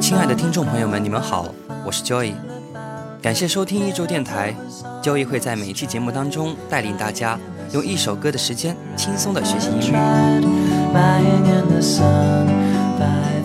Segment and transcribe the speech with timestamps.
[0.00, 1.52] 亲爱的听众朋友们，你们好，
[1.84, 2.34] 我是 Joy，
[3.20, 4.54] 感谢收听一周电台。
[5.02, 7.36] Joy 会在每一期节目当中带领大家
[7.72, 9.92] 用一首歌的时间轻松的学习英语，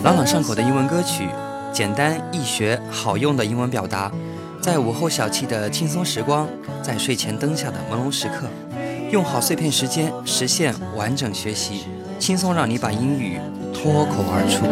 [0.04, 1.28] 朗朗上口的英文歌曲，
[1.74, 4.12] 简单易学好用的英文表达，
[4.62, 6.48] 在午后小憩的轻松时光，
[6.84, 8.48] 在睡前灯下的朦胧时刻，
[9.12, 11.86] 用好碎片时间实现完整学习，
[12.20, 13.40] 轻松让你把英语。
[13.82, 14.68] 脱口而出。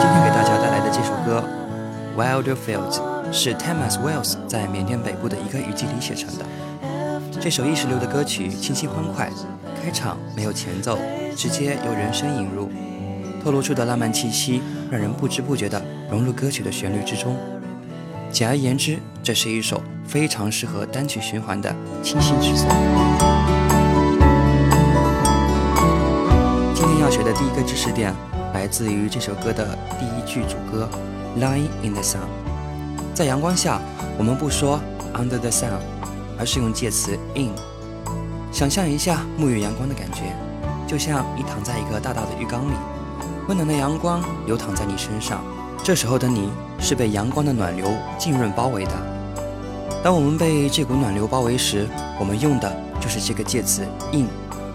[0.00, 1.42] 今天给大家带来的这首歌
[2.20, 3.00] 《Wild Fields》
[3.32, 6.44] 是 Thomas Wells 在缅甸北部的一个雨季里写成的。
[7.40, 9.30] 这首意识流的歌曲清新欢快，
[9.82, 10.98] 开场没有前奏，
[11.34, 12.68] 直接由人声引入，
[13.42, 14.60] 透露出的浪漫气息
[14.90, 17.34] 让人不知不觉地融入歌曲的旋律之中。
[18.34, 22.66] 简而言之，这是一首非常适合单曲循环的清新之作。
[27.00, 28.12] 要学的第一个知识点
[28.52, 30.88] 来自于这首歌的第一句主歌
[31.38, 32.18] ，Lying in the sun。
[33.14, 33.80] 在阳光下，
[34.18, 34.80] 我们不说
[35.14, 35.70] under the sun，
[36.36, 37.50] 而是用介词 in。
[38.50, 40.22] 想象一下沐浴阳光的感觉，
[40.88, 42.74] 就像你躺在一个大大的浴缸里，
[43.46, 45.40] 温暖的阳光流淌在你身上，
[45.84, 48.92] 这时候的你是被阳光的暖流浸润包围的。
[50.02, 51.88] 当我们被这股暖流包围时，
[52.20, 54.28] 我们用的就是这个介词 in，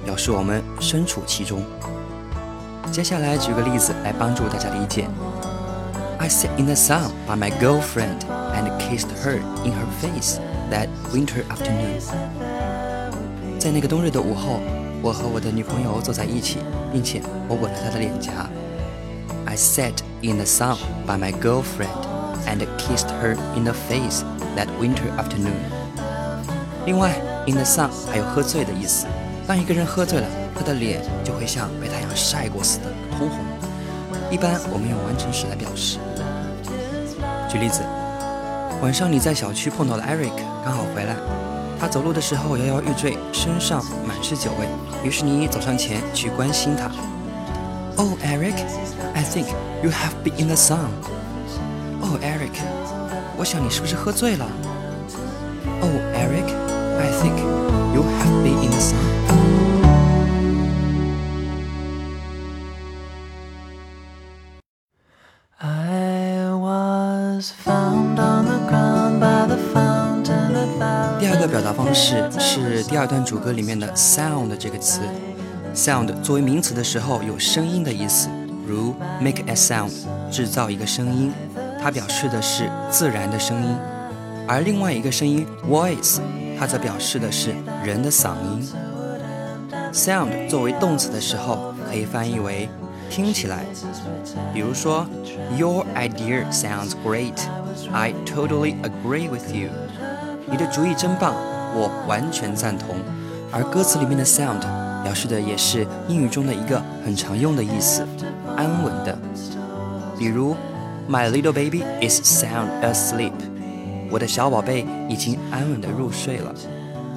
[0.03, 1.61] 表示我们身处其中。
[2.91, 5.07] 接下来举个例子来帮助大家理解。
[6.17, 8.19] I sat in the sun by my girlfriend
[8.53, 10.39] and kissed her in her face
[10.71, 12.01] that winter afternoon。
[13.59, 14.59] 在那个冬日的午后，
[15.01, 16.57] 我和我的女朋友坐在一起，
[16.91, 18.49] 并且我吻了她的脸颊。
[19.59, 21.91] Sat in the sun by my girlfriend
[22.47, 24.23] and kissed her in the face
[24.55, 25.51] that winter afternoon。
[26.85, 27.11] 另外
[27.45, 29.05] ，in the sun 还有喝醉的意思。
[29.45, 32.85] 当一个人喝醉了，他的脸就会像被太阳晒过似的
[33.17, 33.39] 通红。
[34.31, 35.97] 一般我们用完成时来表示。
[37.49, 37.81] 举例子，
[38.81, 41.17] 晚上你在小区碰到了 Eric，刚好回来，
[41.77, 44.65] 他走路的时候摇摇欲坠，身上满是酒味。
[45.03, 46.89] 于是你走上前去关心他。
[48.01, 49.47] Oh Eric，I think
[49.83, 50.87] you have been in the sun。
[52.01, 52.61] Oh Eric，
[53.35, 54.47] 我想你是不是喝醉了
[55.81, 57.37] ？Oh Eric，I think
[57.93, 58.95] you have been in the sun
[65.57, 71.19] I was found on the ground by the fountain of.。
[71.19, 75.01] 第二个表达方式是第二段主歌里面的 sound 这个词。
[75.79, 78.27] Sound 作为名词的时候有声音的意思，
[78.67, 79.89] 如 make a sound
[80.29, 81.31] 制造一个声音，
[81.81, 83.77] 它表示的是自然的声音；
[84.45, 86.19] 而另外一个声音 voice
[86.59, 88.69] 它则表示的是人的嗓音。
[89.93, 92.67] sound 作为动词的时候可以翻译为
[93.09, 93.63] 听起来，
[94.53, 95.07] 比如说
[95.57, 97.39] Your idea sounds great.
[97.93, 99.69] I totally agree with you.
[100.45, 101.33] 你的主意真棒，
[101.73, 102.97] 我完全赞同。
[103.51, 104.59] 而歌词里面的 sound
[105.03, 108.07] 表示的也是英语中的一个很常用的意思，
[108.55, 109.17] 安稳的。
[110.17, 110.55] 比如
[111.09, 113.33] ，My little baby is sound asleep.
[114.11, 116.53] 我的小宝贝已经安稳的入睡了。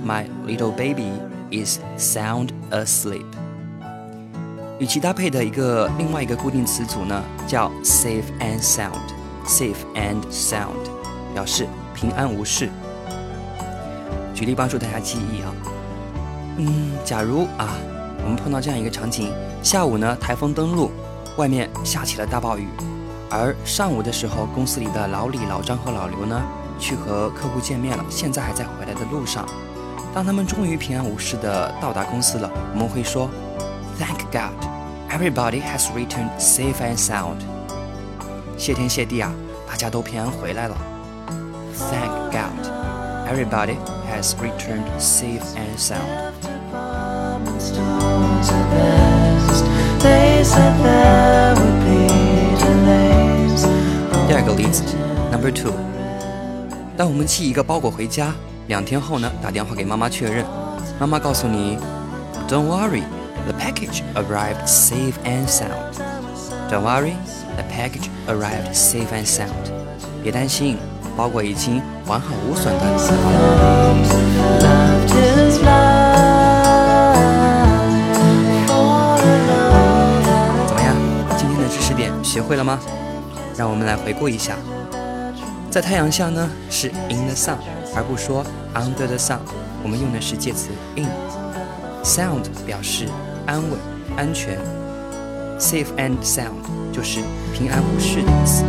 [0.07, 1.13] My little baby
[1.51, 3.25] is sound asleep.
[4.79, 10.91] 与其搭配的一个另外一个固定词组呢，叫 safe and sound，safe and sound，
[11.35, 12.69] 表示平安无事。
[14.35, 15.55] 举例帮助大家记忆啊，
[16.59, 17.75] 嗯，假如啊，
[18.23, 19.33] 我们碰到这样一个场景，
[19.63, 20.91] 下午呢台风登陆，
[21.37, 22.69] 外面下起了大暴雨，
[23.31, 26.43] 而上午的时候，公司里的老李、老张和老刘呢，
[26.79, 29.47] 去和客户见面了，现在还在回来的路上。
[30.15, 33.31] 当他们终于平安无事的到达公司了，我们会说
[33.99, 34.53] ，Thank God。
[35.11, 37.41] Everybody has returned safe and sound。
[38.57, 39.33] 谢天谢地啊，
[39.67, 40.77] 大家都平安回来了。
[41.77, 42.22] Thank
[43.32, 43.78] everybody
[44.10, 46.34] has returned safe and sound。
[54.28, 54.84] 第二个例子，
[55.32, 55.74] Number two。
[56.98, 58.34] 当我们寄一个包裹回家，
[58.68, 60.46] 两天后呢，打电话给妈妈确认，
[61.00, 61.78] 妈妈告诉你，
[62.48, 65.94] Don't worry。The package arrived safe and sound.
[66.70, 67.14] Don't worry,
[67.56, 69.72] the package arrived safe and sound.
[70.22, 70.78] 别担心，
[71.17, 73.95] 包裹已经完好无损的寄好了。
[80.67, 80.97] 怎么样？
[81.37, 82.79] 今天的知识点学会了吗？
[83.57, 84.57] 让我们来回顾一下。
[85.71, 87.57] 在太阳下呢，是 in the sun，
[87.95, 88.45] 而不说
[88.75, 89.39] under the sun。
[89.83, 91.07] 我们用的是介词 in。
[92.05, 93.07] Sound 表示
[93.47, 93.79] 安稳、
[94.17, 94.59] 安全
[95.59, 97.21] ，safe and sound 就是
[97.55, 98.65] 平安无事的意思。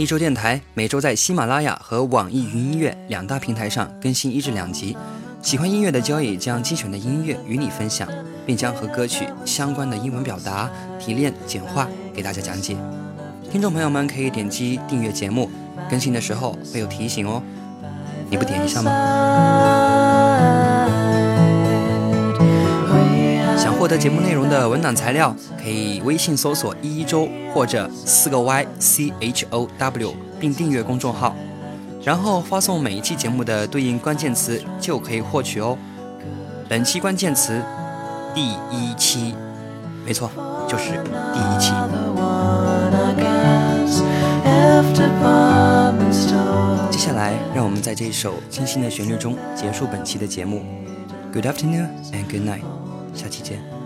[0.00, 4.96] 一周电台每周在喜马拉雅和网易云音乐两大平台上更新一至两集。
[5.42, 8.08] 喜欢音乐的交易将精选的音乐与你分享，
[8.46, 12.78] 并将和歌曲相关的英文表达提炼简化给大家讲解。
[13.52, 15.50] 听众朋友们可以点击订阅节目，
[15.90, 17.42] 更新的时候会有提醒哦。
[18.30, 19.89] 你不点一下吗？
[23.80, 31.34] 获得节目内容的文档材料，可以微信搜索“一周”或者四个 Y C H O W，并订阅公众号，
[32.04, 35.78] 然后发送每一期节目的对应关键词就可以获取哦。
[36.68, 37.58] 本期关键词：
[38.34, 39.34] 第一期，
[40.04, 40.30] 没错，
[40.68, 40.90] 就是
[41.32, 41.72] 第一期。
[46.90, 50.62] 接下来，让我们在这一首清新的旋律中结束本期的节目。
[51.32, 52.60] Good afternoon and good night，
[53.14, 53.79] 下期见。